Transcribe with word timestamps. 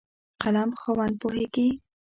قلم 0.41 0.69
خاوند 0.81 1.13
پوهېږي. 1.21 1.67